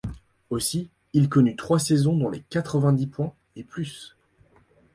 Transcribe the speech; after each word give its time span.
Aussi, 0.49 0.89
il 1.13 1.29
connut 1.29 1.55
trois 1.55 1.77
saisons 1.77 2.17
dans 2.17 2.29
les 2.29 2.41
quatre-vingt-dix 2.49 3.05
points 3.05 3.35
et 3.55 3.63
plus. 3.63 4.17